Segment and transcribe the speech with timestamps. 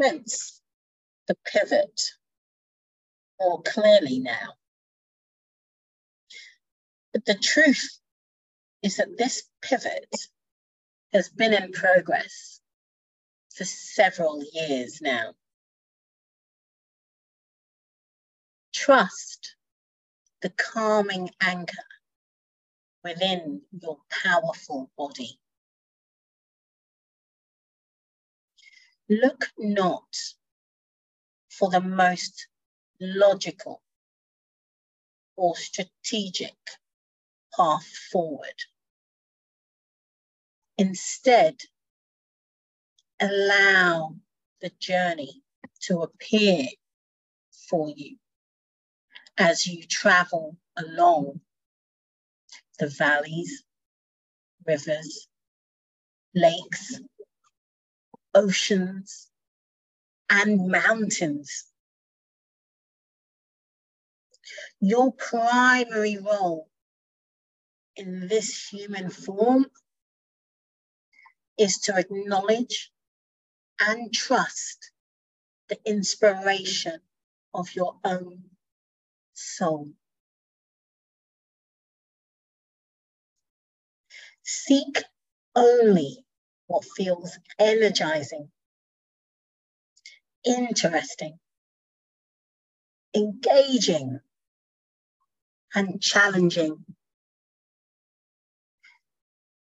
[0.00, 0.60] sense
[1.28, 2.00] the pivot
[3.40, 4.54] more clearly now.
[7.12, 7.98] But the truth
[8.82, 10.14] is that this pivot
[11.12, 12.60] has been in progress
[13.54, 15.34] for several years now.
[18.72, 19.56] Trust
[20.42, 21.84] the calming anchor
[23.04, 25.38] within your powerful body.
[29.08, 30.16] Look not
[31.50, 32.48] for the most
[33.00, 33.82] logical
[35.36, 36.56] or strategic
[37.56, 38.54] path forward.
[40.78, 41.56] Instead,
[43.20, 44.16] allow
[44.60, 45.42] the journey
[45.82, 46.66] to appear
[47.68, 48.16] for you
[49.38, 51.40] as you travel along
[52.78, 53.64] the valleys,
[54.66, 55.28] rivers,
[56.34, 57.00] lakes,
[58.34, 59.28] oceans,
[60.30, 61.66] and mountains.
[64.80, 66.68] Your primary role
[67.96, 69.66] in this human form
[71.58, 72.92] is to acknowledge
[73.80, 74.90] and trust
[75.68, 77.00] the inspiration
[77.54, 78.44] of your own
[79.34, 79.90] soul.
[84.42, 85.02] Seek
[85.54, 86.23] only
[86.74, 88.48] what feels energizing,
[90.44, 91.38] interesting,
[93.14, 94.18] engaging,
[95.72, 96.84] and challenging.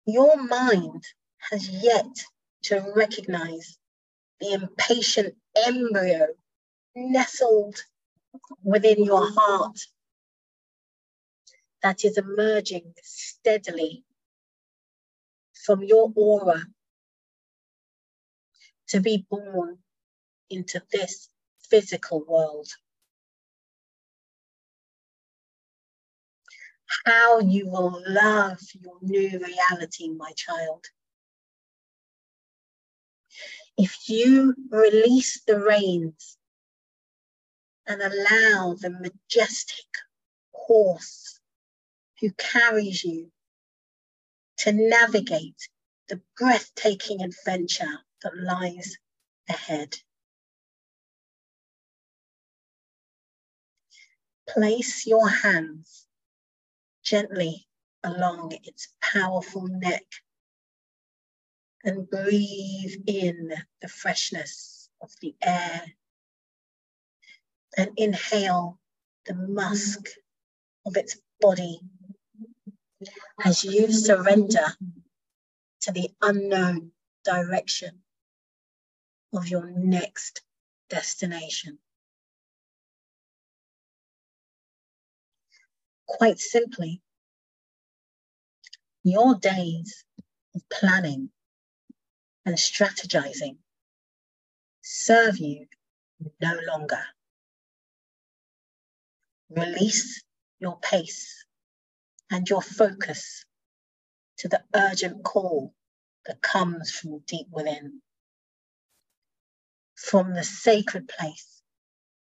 [0.06, 1.04] Your mind
[1.50, 2.24] has yet
[2.62, 3.76] to recognize
[4.40, 5.34] the impatient
[5.66, 6.28] embryo
[6.96, 7.76] nestled
[8.64, 9.78] within your heart
[11.82, 14.02] that is emerging steadily
[15.66, 16.62] from your aura
[18.92, 19.78] to be born
[20.50, 21.30] into this
[21.70, 22.68] physical world.
[27.06, 30.84] How you will love your new reality, my child.
[33.78, 36.36] If you release the reins
[37.86, 39.88] and allow the majestic
[40.52, 41.40] horse
[42.20, 43.32] who carries you
[44.58, 45.70] to navigate
[46.10, 48.96] the breathtaking adventure that lies
[49.48, 49.96] ahead.
[54.48, 56.06] Place your hands
[57.04, 57.66] gently
[58.04, 60.04] along its powerful neck
[61.84, 65.82] and breathe in the freshness of the air
[67.76, 68.78] and inhale
[69.26, 70.08] the musk
[70.86, 71.80] of its body
[73.44, 74.66] as you surrender
[75.80, 76.92] to the unknown
[77.24, 78.01] direction
[79.32, 80.42] of your next
[80.90, 81.78] destination.
[86.06, 87.00] Quite simply,
[89.02, 90.04] your days
[90.54, 91.30] of planning
[92.44, 93.56] and strategizing
[94.82, 95.66] serve you
[96.40, 97.02] no longer.
[99.50, 100.22] Release
[100.60, 101.44] your pace
[102.30, 103.44] and your focus
[104.38, 105.74] to the urgent call
[106.26, 108.00] that comes from deep within,
[110.02, 111.62] from the sacred place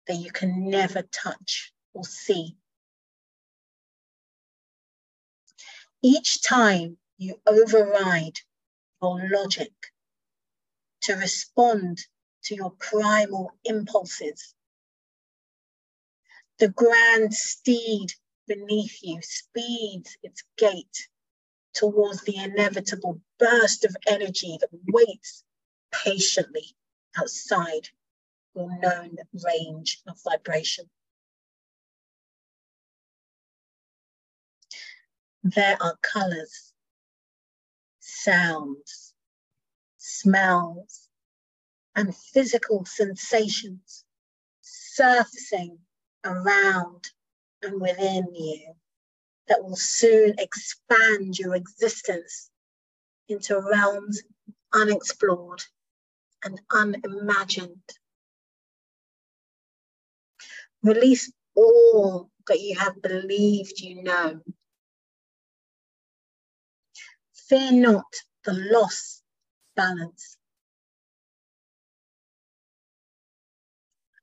[0.07, 2.57] that you can never touch or see.
[6.01, 8.39] Each time you override
[9.01, 9.71] your logic
[11.01, 11.99] to respond
[12.45, 14.55] to your primal impulses,
[16.57, 18.13] the grand steed
[18.47, 21.07] beneath you speeds its gait
[21.73, 25.43] towards the inevitable burst of energy that waits
[25.91, 26.75] patiently
[27.17, 27.89] outside
[28.55, 30.89] your known range of vibration.
[35.43, 36.73] There are colors,
[37.99, 39.13] sounds,
[39.97, 41.07] smells,
[41.95, 44.03] and physical sensations
[44.61, 45.79] surfacing
[46.23, 47.09] around
[47.61, 48.73] and within you
[49.47, 52.51] that will soon expand your existence
[53.27, 54.21] into realms
[54.73, 55.63] unexplored
[56.43, 57.81] and unimagined.
[60.83, 64.41] Release all that you have believed you know.
[67.33, 68.05] Fear not
[68.45, 69.21] the loss
[69.75, 70.37] balance.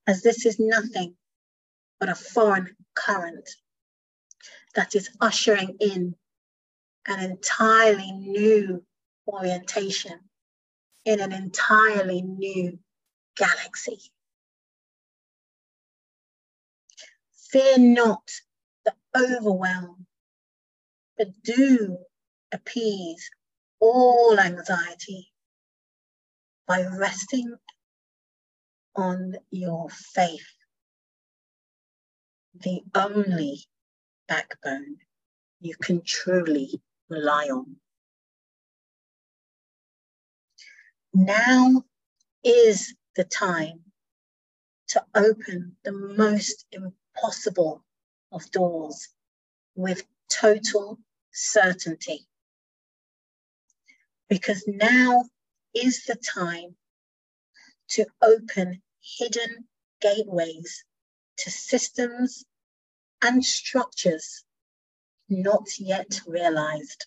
[0.07, 1.17] As this is nothing
[1.99, 3.49] but a foreign current
[4.75, 6.15] that is ushering in
[7.07, 8.85] an entirely new
[9.27, 10.21] orientation
[11.07, 12.79] in an entirely new
[13.37, 13.99] galaxy.
[17.51, 18.29] Fear not
[18.85, 20.07] the overwhelm,
[21.17, 21.99] but do
[22.53, 23.31] appease
[23.81, 25.33] all anxiety
[26.67, 27.55] by resting
[28.97, 30.49] on your faith,
[32.55, 33.61] the only
[34.27, 34.97] backbone
[35.61, 37.77] you can truly rely on.
[41.19, 41.83] Now
[42.45, 43.91] is the time
[44.89, 47.83] to open the most impossible
[48.31, 49.09] of doors
[49.75, 50.99] with total
[51.33, 52.29] certainty.
[54.29, 55.25] Because now
[55.75, 56.77] is the time
[57.93, 59.67] to open hidden
[60.03, 60.85] gateways
[61.39, 62.45] to systems
[63.23, 64.45] and structures
[65.31, 67.07] not yet realized.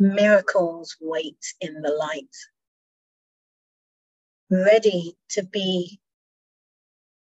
[0.00, 2.34] Miracles wait in the light,
[4.50, 6.00] ready to be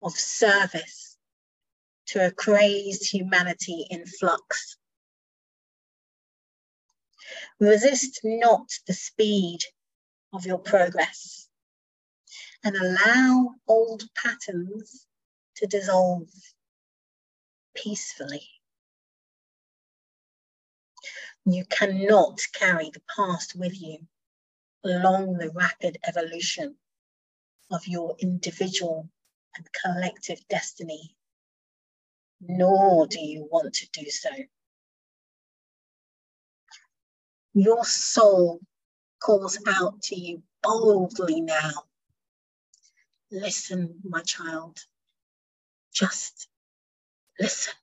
[0.01, 1.15] of service
[2.07, 4.77] to a crazed humanity in flux.
[7.59, 9.59] Resist not the speed
[10.33, 11.47] of your progress
[12.63, 15.05] and allow old patterns
[15.57, 16.27] to dissolve
[17.75, 18.49] peacefully.
[21.45, 24.07] You cannot carry the past with you
[24.85, 26.75] along the rapid evolution
[27.71, 29.09] of your individual
[29.57, 31.15] and collective destiny,
[32.41, 34.29] nor do you want to do so.
[37.53, 38.61] Your soul
[39.21, 41.71] calls out to you boldly now.
[43.31, 44.79] Listen, my child.
[45.93, 46.47] Just
[47.39, 47.73] listen.